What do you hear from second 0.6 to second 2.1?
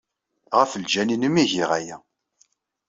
lǧal-nnem ay giɣ aya.